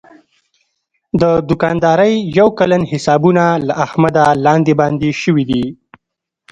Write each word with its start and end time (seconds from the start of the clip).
د 1.21 1.23
دوکاندارۍ 1.49 2.13
یو 2.39 2.47
کلن 2.59 2.81
حسابونه 2.91 3.43
له 3.67 3.73
احمده 3.85 4.25
لاندې 4.45 4.73
باندې 4.81 5.09
شوي 5.21 5.43
دي. 5.51 5.65